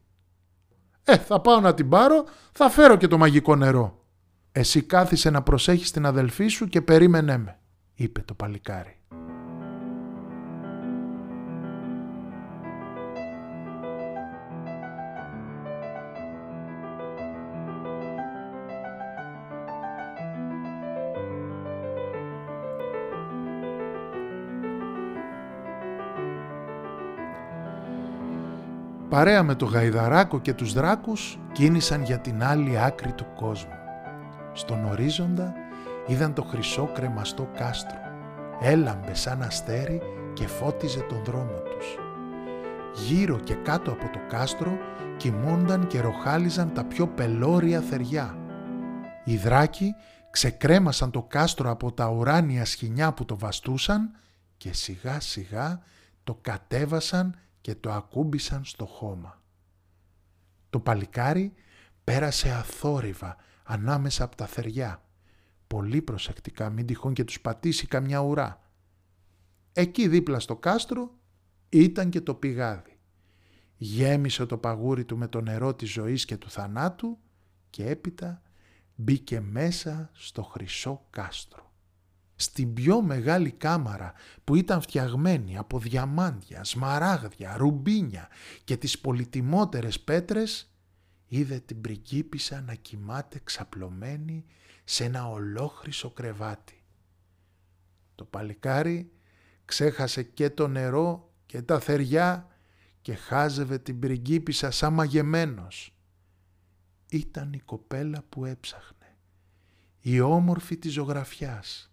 «Ε, 1.05 1.19
θα 1.19 1.41
πάω 1.41 1.61
να 1.61 1.75
την 1.75 1.89
πάρω, 1.89 2.25
θα 2.53 2.71
φέρω 2.71 2.97
και 2.97 3.07
το 3.07 3.19
μαγικό 3.19 3.57
νερό». 3.57 4.05
«Εσύ 4.53 4.83
κάθισε 4.83 5.31
να 5.31 5.43
προσέχεις 5.43 5.91
την 5.91 6.07
αδελφή 6.07 6.47
σου 6.47 6.67
και 6.67 6.83
περίμενέ 6.83 7.39
με», 7.39 7.59
είπε 7.95 8.23
το 8.23 8.35
παλικάρι. 8.35 9.00
Παρέα 29.11 29.43
με 29.43 29.55
το 29.55 29.65
γαϊδαράκο 29.65 30.41
και 30.41 30.55
τους 30.55 30.73
δράκους 30.73 31.39
κίνησαν 31.53 32.03
για 32.03 32.19
την 32.19 32.45
άλλη 32.45 32.81
άκρη 32.81 33.13
του 33.13 33.27
κόσμου. 33.37 33.79
Στον 34.53 34.85
ορίζοντα 34.85 35.55
είδαν 36.07 36.35
το 36.35 36.43
χρυσό 36.43 36.91
κρεμαστό 36.95 37.49
κάστρο. 37.57 37.99
Έλαμπε 38.61 39.15
σαν 39.15 39.43
αστέρι 39.43 40.01
και 40.33 40.47
φώτιζε 40.47 41.01
τον 41.01 41.25
δρόμο 41.25 41.59
τους. 41.71 41.99
Γύρω 43.07 43.39
και 43.39 43.55
κάτω 43.55 43.91
από 43.91 44.11
το 44.13 44.19
κάστρο 44.29 44.73
κοιμούνταν 45.17 45.87
και 45.87 46.01
ροχάλιζαν 46.01 46.73
τα 46.73 46.85
πιο 46.85 47.07
πελώρια 47.07 47.81
θεριά. 47.81 48.39
Οι 49.25 49.37
δράκοι 49.37 49.95
ξεκρέμασαν 50.31 51.11
το 51.11 51.23
κάστρο 51.23 51.71
από 51.71 51.93
τα 51.93 52.09
ουράνια 52.09 52.65
σχοινιά 52.65 53.13
που 53.13 53.25
το 53.25 53.39
βαστούσαν 53.39 54.11
και 54.57 54.73
σιγά 54.73 55.21
σιγά 55.21 55.81
το 56.25 56.39
κατέβασαν 56.41 57.35
και 57.61 57.75
το 57.75 57.93
ακούμπησαν 57.93 58.65
στο 58.65 58.87
χώμα. 58.87 59.43
Το 60.71 60.81
παλικάρι 60.81 61.53
πέρασε 62.05 62.51
αθόρυβα 62.51 63.37
ανάμεσα 63.63 64.25
από 64.25 64.37
τα 64.37 64.47
θεριά. 64.47 65.05
Πολύ 65.67 66.03
προσεκτικά 66.03 66.71
μην 66.71 66.87
τυχόν 66.87 67.13
και 67.15 67.25
τους 67.25 67.41
πατήσει 67.41 67.87
καμιά 67.87 68.21
ουρά. 68.21 68.71
Εκεί 69.73 70.09
δίπλα 70.09 70.41
στο 70.41 70.57
κάστρο 70.57 71.15
ήταν 71.69 72.11
και 72.11 72.21
το 72.21 72.35
πηγάδι. 72.35 72.99
γέμισε 73.77 74.47
το 74.47 74.59
παγούρι 74.59 75.05
του 75.05 75.17
με 75.17 75.29
το 75.29 75.41
νερό 75.41 75.75
της 75.75 75.93
ζωής 75.93 76.25
και 76.25 76.37
του 76.37 76.51
θανάτου 76.51 77.19
και 77.71 77.89
έπειτα 77.89 78.43
μπήκε 78.95 79.41
μέσα 79.41 80.11
στο 80.13 80.43
χρυσό 80.43 81.07
κάστρο. 81.11 81.70
Στην 82.41 82.75
πιο 82.75 83.03
μεγάλη 83.03 83.51
κάμαρα 83.51 84.13
που 84.45 84.55
ήταν 84.55 84.81
φτιαγμένη 84.81 85.57
από 85.57 85.79
διαμάντια, 85.79 86.65
σμαράγδια, 86.65 87.57
ρουμπίνια 87.57 88.29
και 88.65 88.77
τις 88.77 88.99
πολυτιμότερες 88.99 90.01
πέτρες, 90.01 90.75
είδε 91.27 91.59
την 91.59 91.81
πριγκίπισσα 91.81 92.61
να 92.61 92.75
κοιμάται 92.75 93.41
ξαπλωμένη 93.45 94.45
σε 94.85 95.05
ένα 95.05 95.29
ολόχρυσο 95.29 96.11
κρεβάτι. 96.11 96.85
Το 98.15 98.25
παλικάρι 98.25 99.13
ξέχασε 99.65 100.23
και 100.23 100.51
το 100.51 100.69
νερό 100.69 101.33
και 101.47 101.63
τα 101.63 101.81
θεριά 101.81 102.49
και 103.01 103.15
χάζευε 103.15 103.79
την 103.79 103.99
πριγκίπισσα 103.99 104.71
σαν 104.71 104.93
μαγεμένος. 104.93 105.95
Ήταν 107.09 107.53
η 107.53 107.59
κοπέλα 107.59 108.25
που 108.29 108.45
έψαχνε, 108.45 109.17
η 110.01 110.21
όμορφη 110.21 110.77
της 110.77 110.93
ζωγραφιάς. 110.93 111.90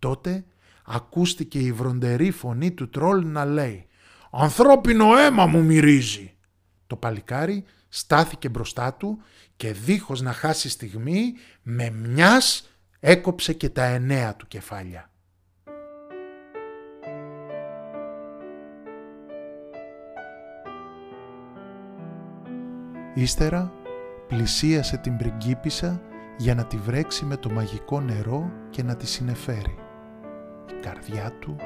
Τότε 0.00 0.44
ακούστηκε 0.84 1.58
η 1.58 1.72
βροντερή 1.72 2.30
φωνή 2.30 2.70
του 2.70 2.88
τρόλ 2.88 3.26
να 3.26 3.44
λέει 3.44 3.86
«Ανθρώπινο 4.30 5.16
αίμα 5.16 5.46
μου 5.46 5.62
μυρίζει». 5.62 6.34
Το 6.86 6.96
παλικάρι 6.96 7.64
στάθηκε 7.88 8.48
μπροστά 8.48 8.94
του 8.94 9.22
και 9.56 9.72
δίχως 9.72 10.20
να 10.20 10.32
χάσει 10.32 10.68
στιγμή 10.68 11.34
με 11.62 11.90
μιας 11.90 12.70
έκοψε 13.00 13.52
και 13.52 13.68
τα 13.68 13.84
εννέα 13.84 14.36
του 14.36 14.46
κεφάλια. 14.46 15.10
Ύστερα 23.14 23.72
πλησίασε 24.28 24.96
την 24.96 25.16
πριγκίπισσα 25.16 26.02
για 26.38 26.54
να 26.54 26.64
τη 26.64 26.76
βρέξει 26.76 27.24
με 27.24 27.36
το 27.36 27.50
μαγικό 27.50 28.00
νερό 28.00 28.52
και 28.70 28.82
να 28.82 28.96
τη 28.96 29.06
συνεφέρει. 29.06 29.89
Η 30.70 30.82
καρδιά 30.82 31.32
του 31.38 31.56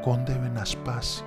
κόντευε 0.00 0.48
να 0.48 0.64
σπάσει. 0.64 1.24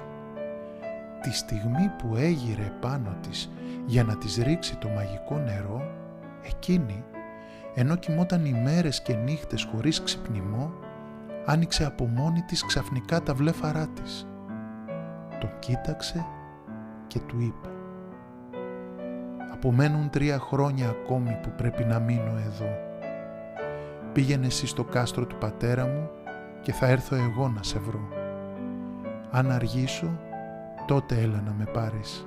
Τη 1.22 1.34
στιγμή 1.34 1.92
που 1.98 2.16
έγειρε 2.16 2.72
πάνω 2.80 3.18
της 3.22 3.52
για 3.86 4.04
να 4.04 4.18
της 4.18 4.38
ρίξει 4.38 4.78
το 4.78 4.88
μαγικό 4.88 5.38
νερό, 5.38 5.92
εκείνη, 6.44 7.04
ενώ 7.76 7.96
κοιμόταν 7.96 8.46
ημέρες 8.46 9.02
και 9.02 9.16
νύχτες 9.16 9.68
χωρίς 9.72 10.02
ξυπνημό, 10.02 10.74
άνοιξε 11.46 11.86
από 11.86 12.06
μόνη 12.06 12.42
της 12.42 12.66
ξαφνικά 12.66 13.22
τα 13.22 13.34
βλέφαρά 13.34 13.88
της. 13.88 14.28
Τον 15.40 15.50
κοίταξε 15.60 16.26
και 17.08 17.20
του 17.20 17.40
είπε 17.40 17.70
«Απομένουν 19.54 20.10
τρία 20.10 20.40
χρόνια 20.40 20.90
ακόμη 20.90 21.40
που 21.44 21.52
πρέπει 21.58 21.84
να 21.84 22.00
μείνω 22.00 22.38
εδώ. 22.46 22.78
Πήγαινε 24.14 24.46
εσύ 24.46 24.68
στο 24.68 24.84
κάστρο 24.84 25.26
του 25.26 25.38
πατέρα 25.38 25.86
μου 25.86 26.10
και 26.62 26.72
θα 26.72 26.88
έρθω 26.88 27.16
εγώ 27.16 27.48
να 27.48 27.64
σε 27.64 27.80
βρω. 27.80 28.08
Αν 29.32 29.52
αργήσω, 29.52 30.20
τότε 30.88 31.22
έλα 31.22 31.42
να 31.42 31.52
με 31.52 31.66
πάρεις» 31.66 32.26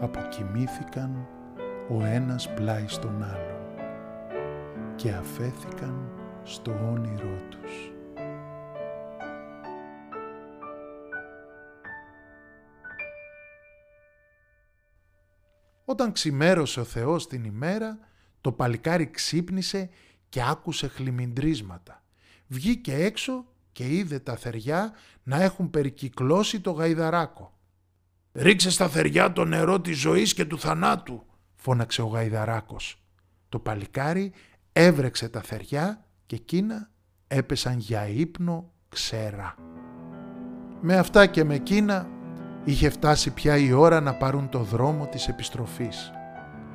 αποκοιμήθηκαν 0.00 1.28
ο 1.88 2.04
ένας 2.04 2.54
πλάι 2.54 2.86
στον 2.86 3.22
άλλον 3.22 3.60
και 4.96 5.12
αφέθηκαν 5.12 6.08
στο 6.42 6.90
όνειρό 6.92 7.38
τους. 7.50 7.92
Όταν 15.84 16.12
ξημέρωσε 16.12 16.80
ο 16.80 16.84
Θεός 16.84 17.26
την 17.26 17.44
ημέρα, 17.44 17.98
το 18.40 18.52
παλικάρι 18.52 19.10
ξύπνησε 19.10 19.90
και 20.28 20.42
άκουσε 20.42 20.88
χλιμιντρίσματα. 20.88 22.02
Βγήκε 22.52 22.94
έξω 22.94 23.44
και 23.72 23.86
είδε 23.96 24.18
τα 24.18 24.36
θεριά 24.36 24.92
να 25.22 25.42
έχουν 25.42 25.70
περικυκλώσει 25.70 26.60
το 26.60 26.70
γαϊδαράκο. 26.70 27.58
«Ρίξε 28.32 28.70
στα 28.70 28.88
θεριά 28.88 29.32
το 29.32 29.44
νερό 29.44 29.80
της 29.80 29.98
ζωής 29.98 30.34
και 30.34 30.44
του 30.44 30.58
θανάτου», 30.58 31.24
φώναξε 31.54 32.02
ο 32.02 32.06
Γαϊδαράκος. 32.06 33.02
Το 33.48 33.58
παλικάρι 33.58 34.32
έβρεξε 34.72 35.28
τα 35.28 35.40
θεριά 35.40 36.04
και 36.26 36.36
εκείνα 36.36 36.90
έπεσαν 37.26 37.78
για 37.78 38.08
ύπνο 38.08 38.72
ξέρα. 38.88 39.54
Με 40.80 40.96
αυτά 40.96 41.26
και 41.26 41.44
με 41.44 41.54
εκείνα 41.54 42.08
είχε 42.64 42.90
φτάσει 42.90 43.30
πια 43.30 43.56
η 43.56 43.72
ώρα 43.72 44.00
να 44.00 44.14
πάρουν 44.14 44.48
το 44.48 44.58
δρόμο 44.58 45.06
της 45.06 45.28
επιστροφής. 45.28 46.12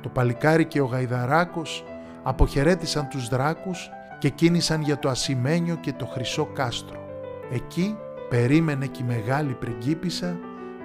Το 0.00 0.08
παλικάρι 0.08 0.66
και 0.66 0.80
ο 0.80 0.86
Γαϊδαράκος 0.86 1.84
αποχαιρέτησαν 2.22 3.08
τους 3.08 3.28
δράκους 3.28 3.90
και 4.26 4.32
κίνησαν 4.32 4.82
για 4.82 4.98
το 4.98 5.08
ασημένιο 5.08 5.76
και 5.76 5.92
το 5.92 6.06
χρυσό 6.06 6.46
κάστρο. 6.46 7.06
Εκεί 7.50 7.96
περίμενε 8.28 8.86
και 8.86 9.02
η 9.02 9.06
μεγάλη 9.06 9.52
πριγκίπισσα 9.52 10.38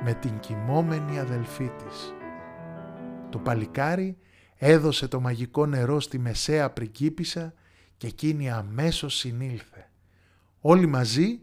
με 0.03 0.13
την 0.13 0.39
κοιμόμενη 0.39 1.19
αδελφή 1.19 1.71
της. 1.77 2.13
Το 3.29 3.37
παλικάρι 3.37 4.17
έδωσε 4.55 5.07
το 5.07 5.19
μαγικό 5.19 5.65
νερό 5.65 5.99
στη 5.99 6.19
μεσαία 6.19 6.69
πριγκίπισσα 6.69 7.53
και 7.97 8.07
εκείνη 8.07 8.51
αμέσως 8.51 9.15
συνήλθε. 9.15 9.89
Όλοι 10.59 10.85
μαζί 10.85 11.39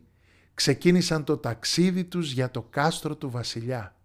ξεκίνησαν 0.54 1.24
το 1.24 1.36
ταξίδι 1.36 2.04
τους 2.04 2.32
για 2.32 2.50
το 2.50 2.62
κάστρο 2.62 3.16
του 3.16 3.30
βασιλιά. 3.30 3.96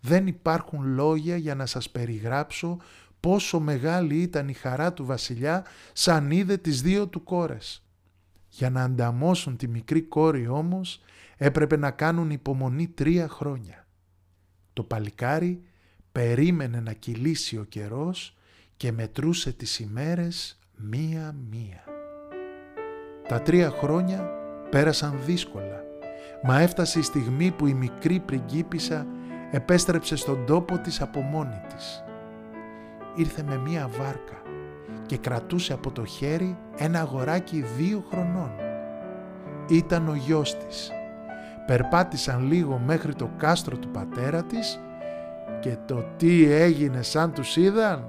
Δεν 0.00 0.26
υπάρχουν 0.26 0.94
λόγια 0.94 1.36
για 1.36 1.54
να 1.54 1.66
σας 1.66 1.90
περιγράψω 1.90 2.78
πόσο 3.24 3.60
μεγάλη 3.60 4.14
ήταν 4.16 4.48
η 4.48 4.52
χαρά 4.52 4.92
του 4.92 5.04
βασιλιά 5.04 5.64
σαν 5.92 6.30
είδε 6.30 6.56
τις 6.56 6.82
δύο 6.82 7.06
του 7.06 7.24
κόρες. 7.24 7.84
Για 8.48 8.70
να 8.70 8.82
ανταμώσουν 8.82 9.56
τη 9.56 9.68
μικρή 9.68 10.02
κόρη 10.02 10.48
όμως 10.48 11.00
έπρεπε 11.36 11.76
να 11.76 11.90
κάνουν 11.90 12.30
υπομονή 12.30 12.88
τρία 12.88 13.28
χρόνια. 13.28 13.86
Το 14.72 14.82
παλικάρι 14.82 15.62
περίμενε 16.12 16.80
να 16.80 16.92
κυλήσει 16.92 17.58
ο 17.58 17.64
καιρός 17.64 18.36
και 18.76 18.92
μετρούσε 18.92 19.52
τις 19.52 19.78
ημέρες 19.78 20.58
μία-μία. 20.76 21.84
Τα 23.28 23.42
τρία 23.42 23.70
χρόνια 23.70 24.30
πέρασαν 24.70 25.20
δύσκολα, 25.24 25.82
μα 26.42 26.60
έφτασε 26.60 26.98
η 26.98 27.02
στιγμή 27.02 27.50
που 27.50 27.66
η 27.66 27.74
μικρή 27.74 28.20
πριγκίπισσα 28.20 29.06
επέστρεψε 29.50 30.16
στον 30.16 30.46
τόπο 30.46 30.78
της 30.78 31.00
από 31.00 31.20
μόνη 31.20 31.60
της. 31.74 32.04
Ήρθε 33.14 33.42
με 33.42 33.56
μία 33.56 33.88
βάρκα 33.98 34.42
και 35.06 35.16
κρατούσε 35.16 35.72
από 35.72 35.90
το 35.90 36.04
χέρι 36.04 36.56
ένα 36.76 37.00
αγοράκι 37.00 37.64
δύο 37.76 38.04
χρονών. 38.10 38.50
Ήταν 39.68 40.08
ο 40.08 40.14
γιος 40.14 40.56
της 40.56 40.90
περπάτησαν 41.66 42.46
λίγο 42.46 42.82
μέχρι 42.86 43.14
το 43.14 43.30
κάστρο 43.36 43.76
του 43.76 43.88
πατέρα 43.88 44.42
της 44.42 44.80
και 45.60 45.76
το 45.86 46.04
τι 46.16 46.52
έγινε 46.52 47.02
σαν 47.02 47.32
τους 47.32 47.56
είδαν; 47.56 48.08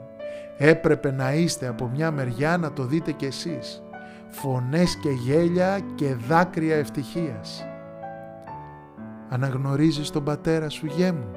Έπρεπε 0.57 1.11
να 1.11 1.33
είστε 1.33 1.67
από 1.67 1.87
μια 1.87 2.11
μεριά 2.11 2.57
να 2.57 2.73
το 2.73 2.83
δείτε 2.83 3.11
κι 3.11 3.25
εσείς. 3.25 3.83
Φωνές 4.27 4.97
και 5.01 5.09
γέλια 5.09 5.79
και 5.95 6.15
δάκρυα 6.27 6.75
ευτυχίας. 6.75 7.65
«Αναγνωρίζεις 9.29 10.09
τον 10.09 10.23
πατέρα 10.23 10.69
σου 10.69 10.85
γέ 10.85 11.11
μου» 11.11 11.31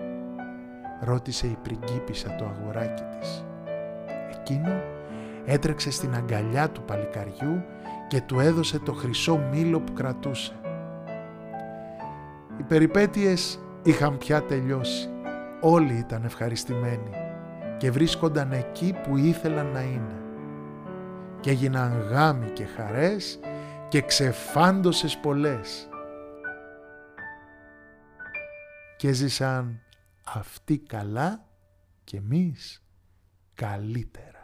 ρώτησε 1.01 1.47
η 1.47 1.59
πριγκίπισσα 1.63 2.35
το 2.35 2.45
αγοράκι 2.45 3.03
της. 3.19 3.48
Εκείνο 4.31 4.83
έτρεξε 5.45 5.91
στην 5.91 6.15
αγκαλιά 6.15 6.71
του 6.71 6.83
παλικαριού 6.83 7.63
και 8.09 8.21
του 8.21 8.41
έδωσε 8.41 8.79
το 8.79 8.93
χρυσό 8.93 9.37
μήλο 9.53 9.81
που 9.81 9.93
κρατούσε. 9.93 10.53
Οι 12.59 12.63
περιπέτειες 12.63 13.59
είχαν 13.83 14.19
πια 14.19 14.43
τελειώσει. 14.43 15.09
Όλοι 15.61 15.93
ήταν 15.93 16.25
ευχαριστημένοι 16.25 17.11
και 17.79 17.91
βρίσκονταν 17.91 18.53
εκεί 18.53 18.97
που 19.03 19.17
ήθελαν 19.17 19.67
να 19.67 19.83
είναι. 19.83 20.23
Και 21.41 21.51
έγιναν 21.51 22.01
γάμοι 22.01 22.51
και 22.51 22.65
χαρές 22.65 23.39
και 23.89 24.03
ξεφάντωσες 24.03 25.17
πολλές. 25.17 25.89
Και 28.97 29.13
ζήσαν 29.13 29.81
αυτοί 30.25 30.79
καλά 30.79 31.45
και 32.05 32.17
εμείς 32.17 32.83
καλύτερα. 33.59 34.38